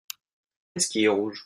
Qu’est-ce 0.73 0.87
qui 0.87 1.03
est 1.03 1.07
rouge? 1.07 1.39